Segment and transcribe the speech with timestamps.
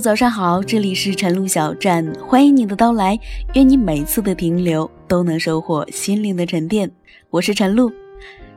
[0.00, 3.18] 早上好，这里是晨露小站，欢迎你的到来，
[3.54, 6.90] 愿你每次的停留都能收获心灵的沉淀。
[7.28, 7.92] 我是晨露，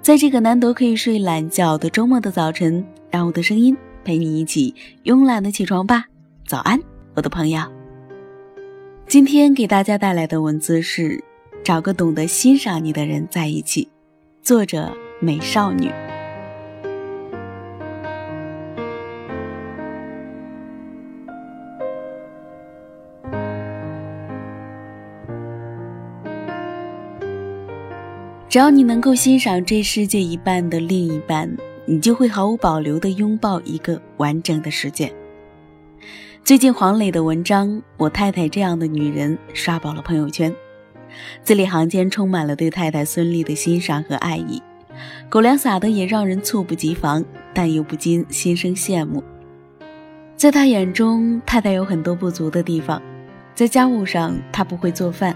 [0.01, 4.73] 在这个难得可以睡懒觉的周末的早晨，让我的声音陪你一起
[5.03, 6.05] 慵懒的起床吧。
[6.47, 6.79] 早安，
[7.13, 7.61] 我的朋友。
[9.05, 11.21] 今天给大家带来的文字是：
[11.61, 13.89] 找个懂得欣赏你的人在一起。
[14.41, 15.91] 作者：美少女。
[28.53, 31.51] 只要你能够欣赏这世界一半的另一半，
[31.87, 35.11] 你就会毫无保留地拥抱一个完整的世界。
[36.43, 37.67] 最近黄磊的文章
[37.97, 40.53] 《我太太这样的女人》刷爆了朋友圈，
[41.41, 44.61] 字里行间充满了对太太孙俪的欣赏和爱意，
[45.29, 49.23] 狗粮撒的也让人猝不及防，但又不禁心生羡慕。
[50.37, 53.01] 在他眼中，太太有很多不足的地方，
[53.55, 55.35] 在家务上她不会做饭，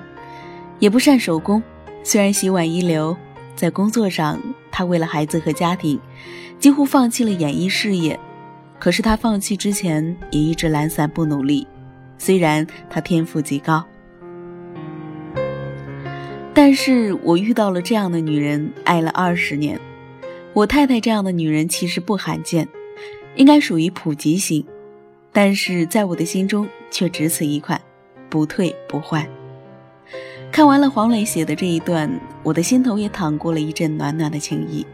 [0.77, 1.63] 也不善手工。
[2.07, 3.17] 虽然洗碗一流，
[3.53, 4.41] 在工作上，
[4.71, 5.99] 他为了孩子和家庭，
[6.57, 8.17] 几乎放弃了演艺事业。
[8.79, 11.67] 可是他放弃之前也一直懒散不努力。
[12.17, 13.85] 虽然他天赋极高，
[16.53, 19.77] 但是我遇到了这样的女人，爱了二十年。
[20.53, 22.65] 我太太这样的女人其实不罕见，
[23.35, 24.65] 应该属于普及型，
[25.33, 27.81] 但是在我的心中却只此一款，
[28.29, 29.27] 不退不换。
[30.51, 32.09] 看完了黄磊写的这一段，
[32.41, 34.85] 我的心头也淌过了一阵暖暖的情意。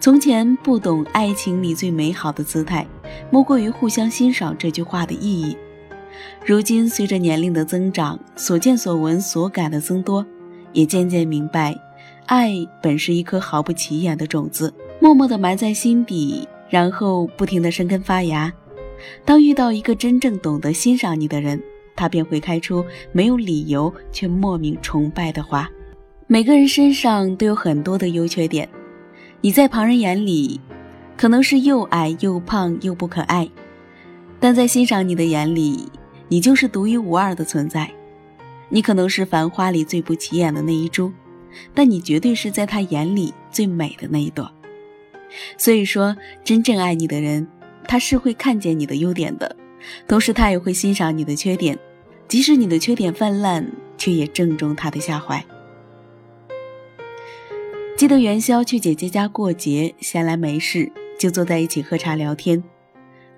[0.00, 2.86] 从前不懂爱情里最美好的姿态，
[3.30, 5.56] 莫过于互相欣赏这句话的意义。
[6.44, 10.24] 如今随着年龄的增长，所见所闻所感的增多，
[10.72, 11.78] 也渐渐明白，
[12.26, 18.52] 爱本是一颗毫不起眼的种子，默默地埋在心底，然后不停地生根发芽。
[19.24, 21.62] 当遇到一个真正懂得欣赏你的人。
[21.94, 25.68] 他便会开出没有理由却莫名崇拜的花。
[26.26, 28.68] 每个人身上都有很多的优缺点，
[29.40, 30.60] 你在旁人眼里
[31.16, 33.48] 可能是又矮又胖又不可爱，
[34.40, 35.88] 但在欣赏你的眼里，
[36.28, 37.90] 你就是独一无二的存在。
[38.70, 41.12] 你可能是繁花里最不起眼的那一株，
[41.74, 44.50] 但你绝对是在他眼里最美的那一朵。
[45.58, 47.46] 所以说，真正爱你的人，
[47.86, 49.54] 他是会看见你的优点的。
[50.06, 51.78] 同时，他也会欣赏你的缺点，
[52.28, 53.66] 即使你的缺点泛滥，
[53.96, 55.44] 却也正中他的下怀。
[57.96, 62.62] 记得元宵去姐姐家过节，闲来没事就坐在一起喝茶聊天，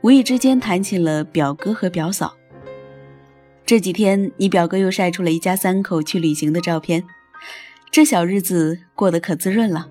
[0.02, 2.34] 无意之间谈起了表哥和表嫂。
[3.66, 7.04] 这几天，你表哥又晒出了一家三口去旅行的照片，
[7.90, 9.88] 这小日子过得可滋润了。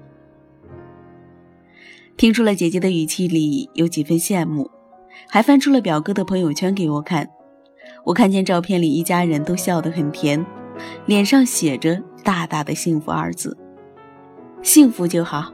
[2.16, 4.70] 听出了姐姐的语气里有几分羡慕。
[5.30, 7.28] 还翻出了表哥的朋友圈给我看，
[8.04, 10.46] 我看见照片里一家人都笑得很甜，
[11.06, 13.58] 脸上写着大大的“幸福”二字。
[14.62, 15.54] 幸福就好。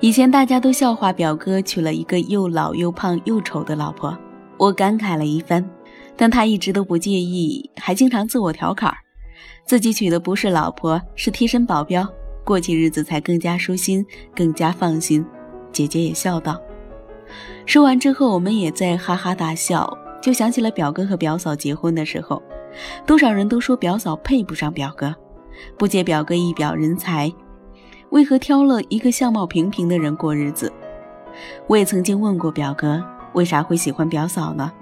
[0.00, 4.16] 以前大家都笑话表哥娶了一个又老又胖又丑的老婆，
[4.56, 5.64] 我感慨了一番，
[6.16, 8.92] 但他一直都不介意，还经常自我调侃，
[9.66, 12.08] 自己娶的不是老婆，是贴身保镖，
[12.44, 14.04] 过起日子才更加舒心，
[14.34, 15.24] 更加放心。
[15.70, 16.60] 姐姐也笑道。
[17.70, 22.42] 说完之后，我们也在哈哈大笑，就想起了表哥和表嫂结婚的时候，
[23.06, 25.14] 多少人都说表嫂配不上表哥，
[25.78, 27.32] 不解表哥一表人才，
[28.08, 30.72] 为何挑了一个相貌平平的人过日子。
[31.68, 33.00] 我也曾经问过表哥，
[33.34, 34.72] 为啥会喜欢表嫂呢？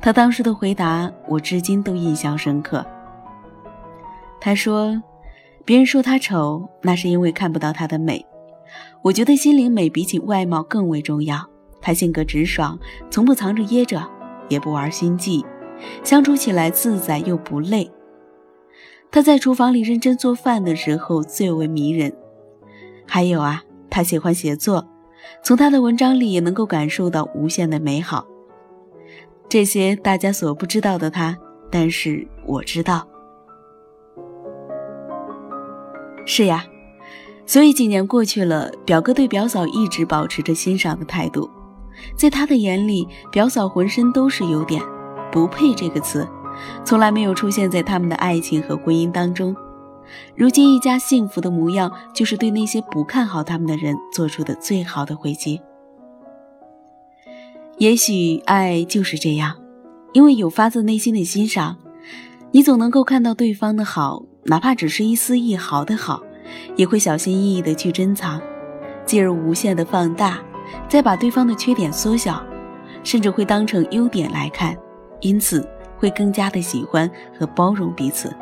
[0.00, 2.84] 他当时的回答，我至今都印象深刻。
[4.40, 5.00] 他说
[5.64, 8.26] ：“别人说他丑，那是因为看不到他的美。
[9.02, 11.48] 我觉得心灵美比起外貌更为重要。”
[11.80, 12.78] 他性格直爽，
[13.10, 14.06] 从不藏着掖着，
[14.48, 15.44] 也不玩心计，
[16.04, 17.90] 相处起来自在又不累。
[19.10, 22.12] 他在厨房里认真做饭的时候最为迷人。
[23.06, 24.86] 还有啊，他喜欢写作，
[25.42, 28.24] 从他的文章里也能够感受到无限的美好。
[29.48, 31.36] 这些大家所不知道的他，
[31.72, 33.04] 但是我知道。
[36.24, 36.64] 是呀，
[37.44, 41.50] 所以几年过去了，表哥对表嫂一直保持着欣赏的态度。
[42.16, 44.82] 在他的眼里，表嫂浑身都是优点，
[45.30, 46.26] 不配这个词，
[46.84, 49.54] 从来没有出现在他们的爱情和婚姻当中。
[50.34, 55.60] 如今一家幸福的模样，就是对那些不看好他们的人做出的最好的回击。
[57.78, 59.56] 也许爱就是这样，
[60.12, 61.76] 因为有发自内心的欣赏，
[62.50, 66.20] 你总能够看到对方的好，哪怕只是一丝一毫的好，
[66.76, 68.42] 也会小心翼翼的去珍藏，
[69.06, 70.42] 进而无限的放大。
[70.88, 72.42] 再把对方的缺点缩小，
[73.02, 74.76] 甚至会当成优点来看，
[75.20, 75.66] 因此
[75.98, 78.34] 会更加的喜欢和包容彼此。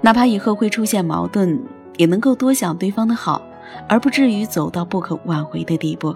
[0.00, 1.58] 哪怕以后会出现矛盾，
[1.96, 3.40] 也能够多想对方的好，
[3.88, 6.14] 而不至于走到不可挽回的地步。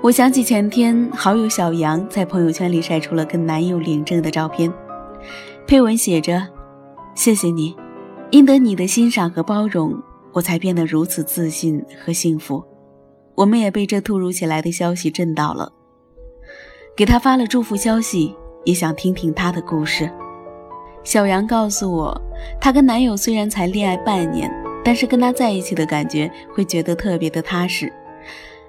[0.00, 4.72] 我想起前天好友小杨在朋友圈里晒出了跟男友领证的照片，
[5.66, 6.46] 配文写着
[7.14, 7.76] ：“谢谢你，
[8.30, 10.00] 因得你的欣赏和包容，
[10.32, 12.64] 我才变得如此自信和幸福。”
[13.38, 15.72] 我们也被这突如其来的消息震到了，
[16.96, 20.10] 给他发了祝福消息，也想听听他的故事。
[21.04, 22.20] 小杨告诉我，
[22.60, 24.50] 她跟男友虽然才恋爱半年，
[24.84, 27.92] 但是跟他在一起的感觉会觉得特别的踏实。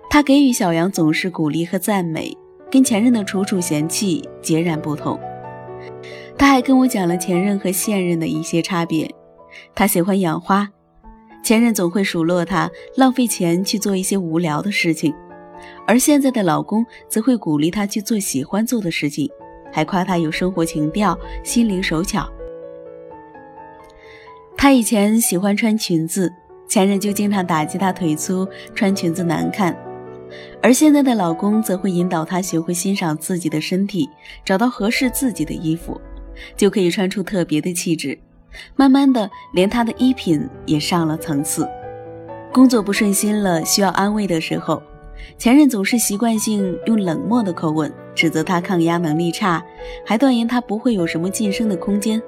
[0.07, 2.31] 他给予小杨总是鼓励和赞美，
[2.69, 5.19] 跟前任的楚楚嫌弃截然不同。
[6.37, 9.09] 他还跟我讲了前任和现任的一些差别。
[9.73, 10.69] 他喜欢养花，
[11.43, 15.13] 前任总会数落他浪费钱去做一些无聊的事情，
[15.87, 19.29] 而现在的老公则会鼓励他去做喜欢做的事情。
[19.71, 22.27] 还夸她有生活情调、心灵手巧。
[24.57, 26.33] 她以前喜欢穿裙子，
[26.67, 29.77] 前任就经常打击她腿粗、穿裙子难看。
[30.59, 34.09] 而现在的老公则会引导她学会欣赏自己的身体，
[34.43, 36.01] 找到合适自己的衣服，
[36.57, 38.17] 就可以穿出特别的气质。
[38.75, 41.67] 慢慢的，连她的衣品也上了层次。
[42.51, 44.81] 工作不顺心了，需要安慰的时候。
[45.37, 49.61] 前任总是习惯性用冷漠的口吻指责他抗压能力差，
[50.05, 52.21] 还断言他不会有什么晋升的空间，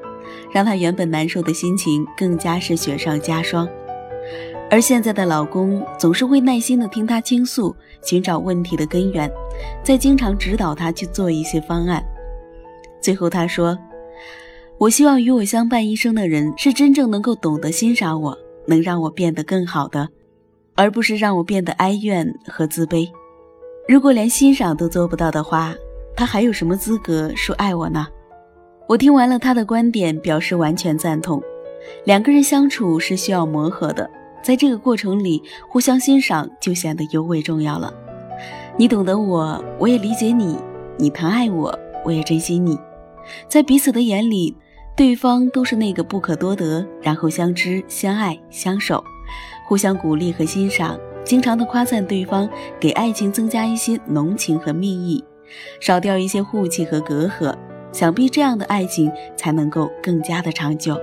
[0.52, 3.68] 让他原本难受的心情更加是雪上加霜。
[4.70, 9.30] 而现在的老公总是会耐心的听他倾诉，寻找问题的根源，
[9.84, 12.04] 再经常指导他去做一些方案。
[13.02, 13.78] 最后他说
[14.82, 18.36] ：“我希望与我相伴一生的人是真正能够懂得欣赏我，
[18.66, 20.10] 能让我变得更好的。”
[20.74, 23.08] 而不是让我变得哀怨和自卑。
[23.88, 25.76] 如果连欣赏都做不到的话，
[26.16, 28.08] 他还有什么资格说爱我呢？
[28.88, 31.40] 我听完了他的观点，表示完全赞同。
[32.06, 34.10] 两个人相处是需要磨合的，
[34.42, 37.94] 在这个过程里，互相欣赏就显得尤为重要了。
[38.78, 40.56] 你懂得我，我也理解你；
[40.98, 42.76] 你疼爱我，我也珍惜你。
[43.48, 44.58] 在彼此的眼里，
[44.96, 49.04] 对方都是那个不可多得，然后相知、相爱、相守。
[49.66, 52.48] 互相鼓励和欣赏，经常的夸赞对方，
[52.80, 55.24] 给爱情增加一些浓情和蜜意，
[55.80, 57.56] 少掉一些护气和隔阂，
[57.94, 60.98] 想必这样的爱情才能够更加的长久。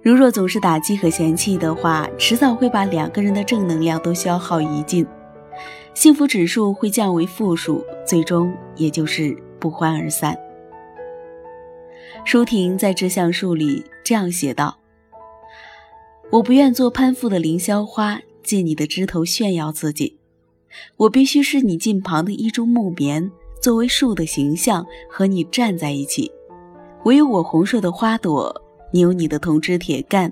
[0.00, 5.06] 如若总是打击和嫌弃的话，迟早会把两个人的正能量都消耗殆尽，
[5.92, 10.34] 幸福指数会降为负数，最终也就是不欢而散。
[12.28, 14.76] 舒婷在《致橡树》里这样写道。
[16.28, 20.18] 我不愿做攀附的凌霄花，借你的枝头炫耀自己。
[20.98, 23.32] 我必须是你近旁的一株木棉，
[23.62, 26.30] 作为树的形象和你站在一起。
[27.02, 28.54] 我有我红硕的花朵，
[28.92, 30.30] 你有你的铜枝铁干。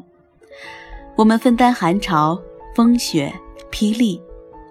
[1.16, 2.38] 我们分担寒潮、
[2.74, 3.32] 风雪、
[3.70, 4.20] 霹雳，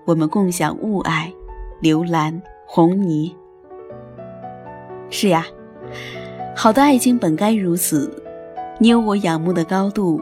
[0.06, 1.34] 我们共享雾霭、
[1.82, 3.36] 流岚、红泥。
[5.10, 5.48] 是呀，
[6.58, 8.10] 好的爱情本该如此。
[8.80, 10.22] 你有我仰慕的高度。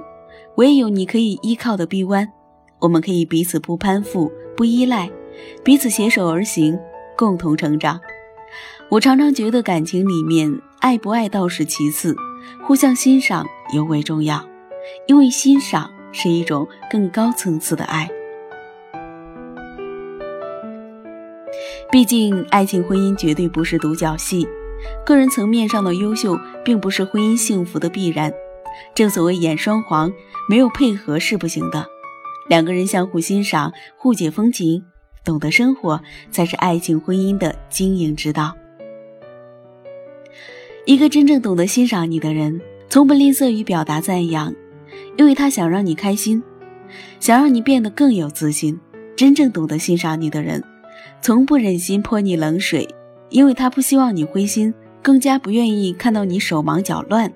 [0.56, 2.28] 我也有你可以依靠的臂弯，
[2.80, 5.10] 我们可以彼此不攀附、不依赖，
[5.63, 6.78] 彼此携手而行，
[7.18, 8.00] 共同成长。
[8.90, 12.16] 我常常觉得感情里面，爱不爱倒是其次，
[12.63, 14.48] 互相欣赏尤为重要，
[15.08, 18.08] 因为欣赏是一种更高层次的爱。
[21.92, 24.48] 毕竟，爱情婚姻绝对不是独角戏，
[25.06, 28.32] 个人层面上的优秀，并不是婚姻幸福的必然。
[28.96, 30.12] 正所谓演双簧，
[30.50, 31.86] 没有配合是不行的。
[32.50, 34.84] 两个人相互欣赏，互解风情，
[35.24, 38.54] 懂得生活，才是爱情婚姻的经营之道。
[40.86, 42.60] 一个真正懂得欣赏你的人，
[42.90, 44.54] 从不吝啬于表达赞扬，
[45.18, 46.44] 因为他想让你开心，
[47.20, 48.80] 想让你变得更有自信。
[49.16, 50.62] 真正懂得欣赏你的人，
[51.22, 52.88] 从不忍心泼你冷水，
[53.34, 54.72] 因为他不希望你灰心，
[55.02, 57.34] 更加不愿意看到你手忙脚乱。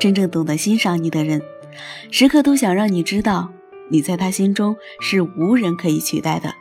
[0.00, 1.40] 真正懂得欣赏你的人，
[2.10, 3.50] 时刻都想让你知道，
[3.90, 6.54] 你在他心中是无人可以取代的，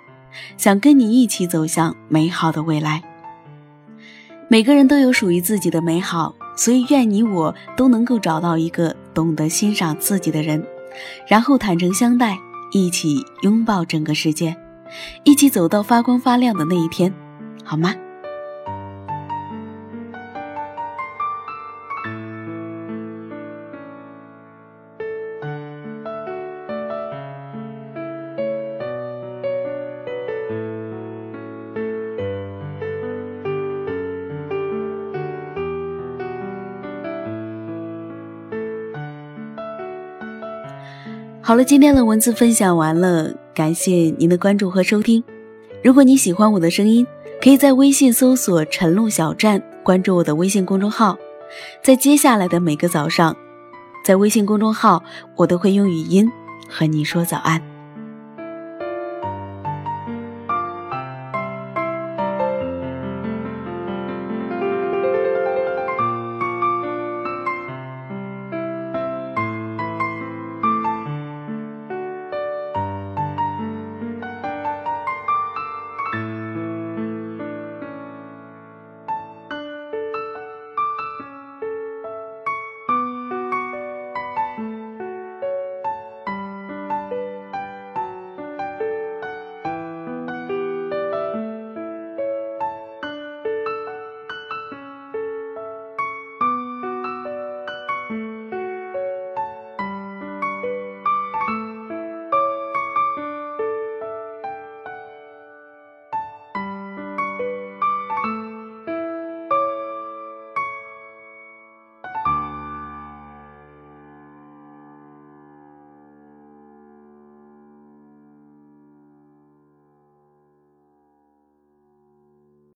[0.57, 3.01] 想跟你一起走向美好的未来。
[4.49, 10.61] 每个人都有属于自己的美好，所以愿你我都能够找到一个懂得欣赏自己的人，
[11.25, 12.37] 然后坦诚相待，
[12.73, 14.53] 一起拥抱整个世界，
[15.23, 17.13] 一起走到发光发亮的那一天，
[17.63, 17.95] 好吗？
[41.45, 45.21] 好了，今天的文字分享完了，感谢您的关注和收听。
[45.83, 47.05] 如果你喜欢我的声音，
[47.41, 51.17] 可以在微信搜索“晨露小站”，关注我的微信公众号。
[51.83, 53.35] 在接下来的每个早上，
[54.05, 55.03] 在微信公众号，
[55.35, 56.31] 我都会用语音
[56.69, 57.72] 和你说早安。